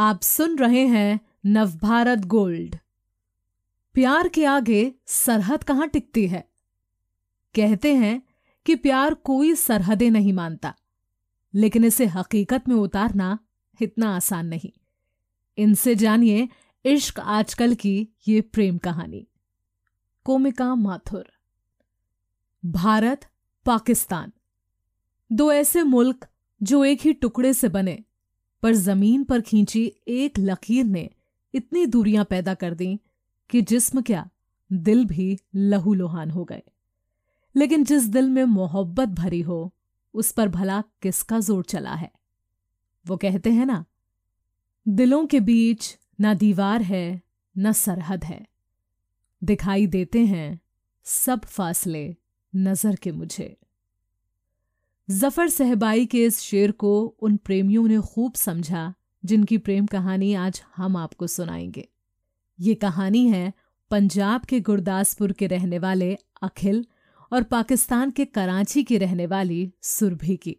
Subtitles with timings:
[0.00, 2.76] आप सुन रहे हैं नवभारत गोल्ड।
[3.94, 6.50] प्यार के आगे सरहद कहाँ टिकती है?
[7.54, 8.22] कहते हैं
[8.66, 10.74] कि प्यार कोई सरहदें नहीं मानता,
[11.54, 13.38] लेकिन इसे हकीकत में उतारना
[13.82, 14.70] इतना आसान नहीं।
[15.58, 16.48] इनसे जानिए
[16.84, 19.28] इश्क आजकल की ये प्रेम कहानी।
[20.24, 21.32] कोमिका माथुर।
[22.64, 23.26] भारत,
[23.66, 24.32] पाकिस्तान।
[25.32, 26.28] दो ऐसे मुल्क
[26.62, 28.04] जो एक ही टुकड़े से बने
[28.62, 31.10] पर ज़मीन पर खींची एक लकीर ने
[31.54, 33.00] इतनी दूरियाँ पैदा कर दी
[33.50, 34.30] कि जिस्म क्या
[34.72, 36.62] दिल भी लहूलुहान हो गए।
[37.56, 39.74] लेकिन जिस दिल में मोहब्बत भरी हो,
[40.14, 42.12] उस पर भला किसका ज़ोर चला है?
[43.06, 43.84] वो कहते हैं ना,
[44.88, 47.22] दिलों के बीच ना दीवार है,
[47.58, 48.46] ना सरहद है।
[49.44, 50.60] दिखाई देते हैं
[51.04, 52.16] सब फासले
[52.56, 53.56] नज़र के मुझे।
[55.10, 58.94] ज़फ़र सहबाई के इस शेर को उन प्रेमियों ने खूब समझा,
[59.24, 61.88] जिनकी प्रेम कहानी आज हम आपको सुनाएँगे।
[62.60, 63.52] ये कहानी है
[63.90, 66.86] पंजाब के गुरदासपुर के रहने वाले अखिल
[67.32, 70.56] और पाकिस्तान के कराची की रहने वाली सुरभि की।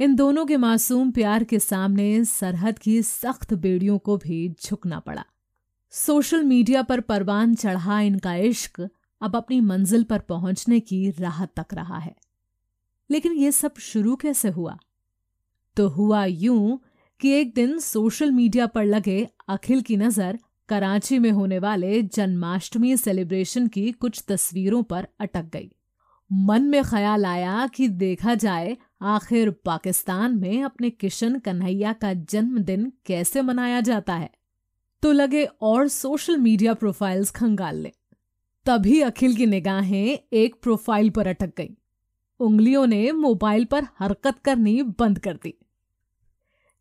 [0.00, 5.24] इन दोनों के मासूम प्यार के सामने सरहद की सख्त बेड़ियों को भी झुकना पड़ा।
[5.90, 8.88] सोशल मीडिया पर परवान चढ़ा इनका इश्क
[9.22, 12.16] अब अपनी मंजिल पर पहुँचने की राह तक रहा है।
[13.10, 14.78] लेकिन ये सब शुरू कैसे हुआ?
[15.76, 16.80] तो हुआ यूँ
[17.20, 22.96] कि एक दिन सोशल मीडिया पर लगे अखिल की नज़र कराची में होने वाले जन्माष्टमी
[22.96, 25.72] सेलिब्रेशन की कुछ तस्वीरों पर अटक गई।
[26.32, 32.92] मन में ख्याल आया कि देखा जाए, आखिर पाकिस्तान में अपने किशन कन्हैया का जन्मदिन
[33.06, 34.30] कैसे मनाया जाता है?
[35.02, 37.92] तो लगे और सोशल मीडिया प्रोफाइल्स खंगाल ले।
[38.66, 41.76] तभी अखिल की निगाहें एक प्रोफ़ाइल पर अटक गई।
[42.40, 45.54] उंगलियों ने मोबाइल पर हरकत करनी बंद कर दी।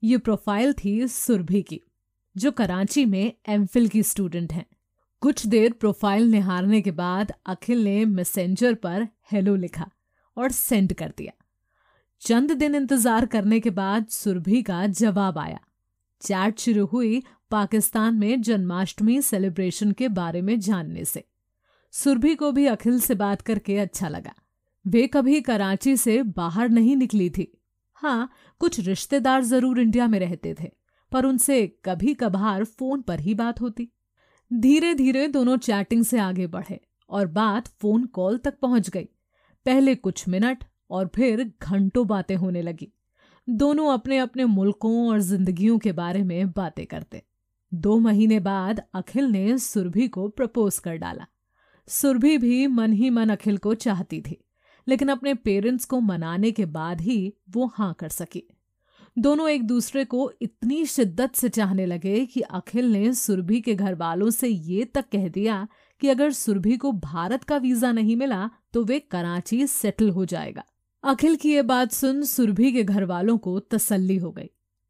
[0.04, 1.82] ये प्रोफ़ाइल थी सुरभि की,
[2.36, 4.66] जो कराची में एमफिल की स्टूडेंट हैं।
[5.22, 9.90] कुछ देर प्रोफ़ाइल निहारने के बाद अखिल ने मैसेंजर पर हेलो लिखा
[10.38, 11.34] और सेंड कर दिया।
[12.22, 15.60] चंद दिन इंतज़ार करने के बाद सुरभि का जवाब आया।
[16.22, 21.24] चैट शुरू हुई पाकिस्तान में जन्माष्टमी सेलिब्रेशन के बारे में जानने से।
[21.94, 24.34] सुरभि को भी अखिल से बात करके अच्छा लगा।
[24.86, 27.52] वे कभी कराची से बाहर नहीं निकली थी।
[27.98, 28.30] हाँ
[28.62, 30.70] कुछ रिश्तेदार ज़रूर इंडिया में रहते थे,
[31.12, 33.90] पर उनसे कभी कभार फ़ोन पर ही बात होती।
[34.52, 36.80] धीरे धीरे दोनों चैटिंग से आगे बढ़े
[37.10, 39.08] और बात फ़ोन कॉल तक पहुँच गई।
[39.66, 42.92] पहले कुछ मिनट और फिर घंटों बातें होने लगी।
[43.48, 47.24] दोनों अपने अपने मुल्कों और जिंदगियों के बारे में बातें करते।
[47.72, 51.26] दो महीने बाद अखिल ने सुरभि को प्रपोज कर डाला।
[51.88, 54.38] सुरभि भी मन ही मन अखिल को चाहती थी।
[54.90, 58.44] लेकिन अपने पेरेंट्स को मनाने के बाद ही वो हाँ कर सकी।
[59.18, 63.96] दोनों एक दूसरे को इतनी शिद्दत से चाहने लगे कि अखिल ने सुरभि के घर
[63.96, 65.68] वालों से ये तक कह दिया
[66.02, 70.64] कि अगर सुरभि को भारत का वीज़ा नहीं मिला तो वे कराची सेटल हो जाएगा।
[71.04, 74.50] अखिल की ये बात सुन सुरभि के घर वालों को तसल्ली हो गई।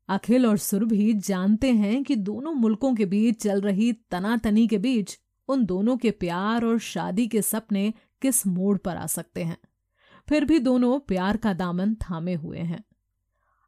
[0.09, 5.17] अखिल और सुरभि जानते हैं कि दोनों मुल्कों के बीच चल रही तनातनी के बीच
[5.49, 9.57] उन दोनों के प्यार और शादी के सपने किस मोड़ पर आ सकते हैं।
[10.29, 12.83] फिर भी दोनों प्यार का दामन थामे हुए हैं।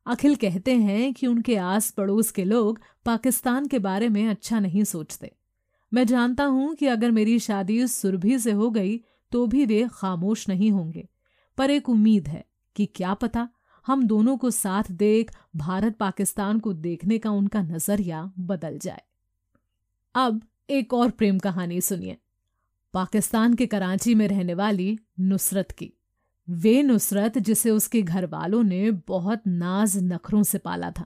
[0.05, 4.83] अखिल कहते हैं कि उनके आस पड़ोस के लोग पाकिस्तान के बारे में अच्छा नहीं
[4.83, 5.31] सोचते।
[5.93, 8.97] मैं जानता हूँ कि अगर मेरी शादी सुरभि से हो गई
[9.31, 11.07] तो भी वे खामोश नहीं होंगे।
[11.57, 12.45] पर एक उम्मीद है
[12.75, 13.49] कि क्या पता
[13.87, 19.01] हम दोनों को साथ देख भारत पाकिस्तान को देखने का उनका नज़रिया बदल जाए।
[20.15, 22.17] अब एक और प्रेम कहानी सुनिए।
[22.93, 25.93] पाकिस्तान के कराची में रहने वाली नुसरत की।
[26.49, 31.05] वे नुसरत जिसे उसके घर वालों ने बहुत नाज नखरों से पाला था।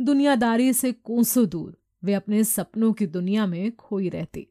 [0.00, 4.46] दुनियादारी से कोसों दूर वे अपने सपनों की दुनिया में खोई रहती।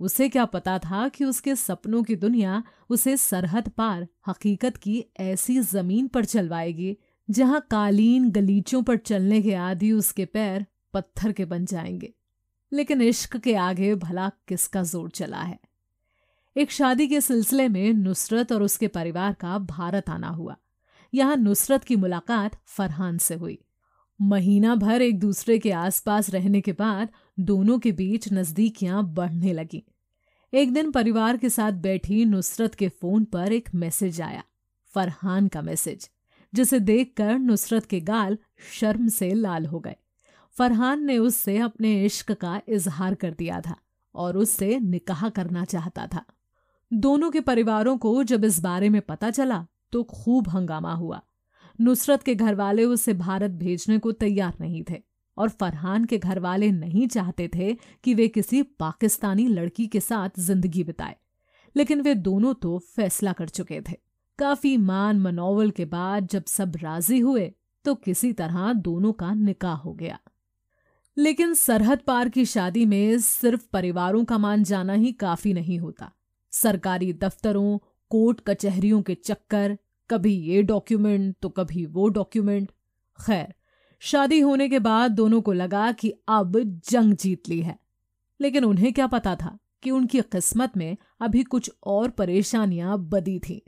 [0.00, 5.60] उसे क्या पता था कि उसके सपनों की दुनिया उसे सरहद पार हकीकत की ऐसी
[5.60, 6.96] ज़मीन पर चलवाएगी,
[7.30, 12.12] जहाँ कालीन गलीचों पर चलने के आदि उसके पैर पत्थर के बन जाएँगे।
[12.72, 15.58] लेकिन इश्क के आगे भला किसका ज़ोर चला है?
[16.56, 20.56] एक शादी के सिलसिले में नुसरत और उसके परिवार का भारत आना हुआ।
[21.14, 23.58] यहाँ नुसरत की मुलाकात फरहान से हुई।
[24.20, 27.08] महीना भर एक दूसरे के आसपास रहने के बाद
[27.40, 29.84] दोनों के बीच नजदीकियाँ बढ़ने लगी।
[30.52, 34.42] एक दिन परिवार के साथ बैठी नुसरत के फ़ोन पर एक मैसेज आया,
[34.94, 36.10] फरहान का मैसेज,
[36.54, 38.38] जिसे देखकर नुसरत के गाल
[38.80, 39.96] शर्म से लाल हो गए।
[40.56, 43.76] फरहान ने उससे अपने इश्क का इजहार कर दिया था
[44.14, 46.24] और उससे निकाह करना चाहता था।
[46.92, 51.20] दोनों के परिवारों को जब इस बारे में पता चला तो खूब हंगामा हुआ।
[51.78, 55.02] नुसरत के घर वाले उसे भारत भेजने को तैयार नहीं थे
[55.36, 60.40] और फरहान के घर वाले नहीं चाहते थे कि वे किसी पाकिस्तानी लड़की के साथ
[60.40, 61.16] ज़िंदगी बिताए,
[61.76, 63.96] लेकिन वे दोनों तो फैसला कर चुके थे।
[64.38, 67.52] काफ़ी मान मनोवल के बाद जब सब राज़ी हुए
[67.84, 70.18] तो किसी तरह दोनों का निकाह हो गया।
[71.16, 76.12] लेकिन सरहद पार की शादी में सिर्फ़ परिवारों का मान जाना ही काफ़ी नहीं होता।
[76.56, 77.78] सरकारी दफ्तरों,
[78.10, 79.76] कोर्ट कचहरियों के चक्कर,
[80.10, 82.70] कभी ये डॉक्यूमेंट तो कभी वो डॉक्यूमेंट।
[83.18, 83.54] खैर,
[84.02, 86.58] शादी होने के बाद दोनों को लगा कि अब
[86.90, 87.78] जंग जीत ली है।
[88.40, 93.60] लेकिन उन्हें क्या पता था कि उनकी किस्मत में अभी कुछ और परेशानियाँ बदी थीं।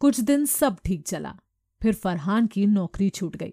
[0.00, 1.34] कुछ दिन सब ठीक चला,
[1.82, 3.52] फिर फरहान की नौकरी छूट गई।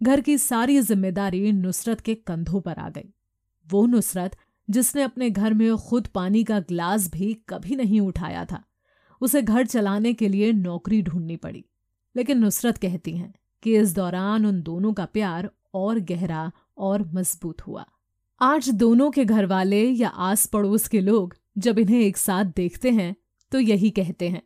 [0.00, 3.12] घर की सारी ज़िम्मेदारी नुसरत के कंधों पर आ गई।
[3.66, 4.36] वो नुसरत
[4.68, 8.62] जिसने अपने घर में खुद पानी का ग्लास भी कभी नहीं उठाया था।
[9.20, 11.64] उसे घर चलाने के लिए नौकरी ढूंढनी पड़ी,
[12.14, 13.32] लेकिन नुसरत कहती हैं
[13.62, 17.84] कि इस दौरान उन दोनों का प्यार और गहरा और मज़बूत हुआ।
[18.40, 22.90] आज दोनों के घर वाले या आस पड़ोस के लोग जब इन्हें एक साथ देखते
[22.90, 23.14] हैं
[23.52, 24.42] तो यही कहते हैं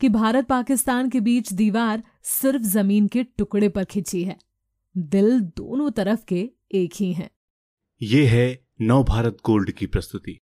[0.00, 4.36] कि भारत पाकिस्तान के बीच दीवार सिर्फ़ ज़मीन के टुकड़े पर खिंची है।
[4.94, 7.30] दिल दोनों तरफ़ के एक ही हैं।
[8.00, 8.46] ये है
[8.82, 10.40] नव भारत गोल्ड की प्रस्तुति।